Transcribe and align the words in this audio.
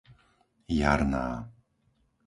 Jarná 0.77 1.25